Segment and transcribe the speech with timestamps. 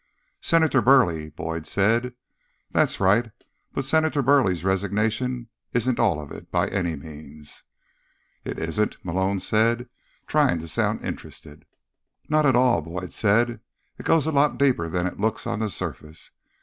[0.41, 2.15] "Senator Burley," Boyd said.
[2.71, 3.29] "That's right.
[3.71, 7.65] But Senator Burley's resignation isn't all of it, by any means."
[8.43, 9.89] "It isn't?" Malone said,
[10.25, 11.65] trying to sound interested.
[12.27, 13.59] "Not at all," Boyd said.
[13.99, 16.31] "It goes a lot deeper than it looks on the surface.